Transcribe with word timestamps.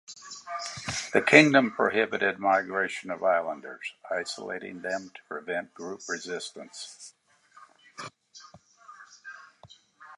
The 1.13 1.21
kingdom 1.21 1.69
prohibited 1.69 2.39
migration 2.39 3.11
of 3.11 3.21
islanders, 3.21 3.93
isolating 4.09 4.81
them 4.81 5.11
to 5.13 5.21
prevent 5.29 5.75
group 5.75 5.99
resistance. 6.09 7.05